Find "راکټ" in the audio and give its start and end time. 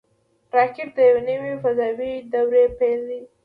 0.57-0.89